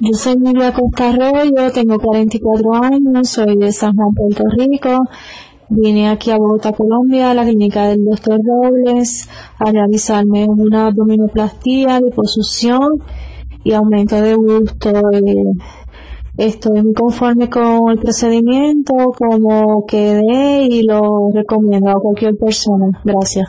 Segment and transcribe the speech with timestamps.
[0.00, 4.98] Yo soy Miguel Costa Arroyo, tengo 44 años, soy de San Juan, Puerto Rico.
[5.68, 12.00] Vine aquí a Bogotá, Colombia, a la clínica del doctor Robles, a realizarme una abdominoplastía,
[12.00, 12.88] liposucción
[13.62, 14.90] y aumento de gusto.
[16.36, 23.00] estoy muy conforme con el procedimiento, como quedé y lo recomiendo a cualquier persona.
[23.04, 23.48] Gracias.